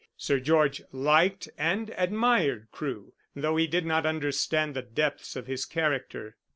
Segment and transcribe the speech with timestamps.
[0.17, 5.63] Sir George liked and admired Crewe, though he did not understand the depths of his
[5.63, 6.37] character.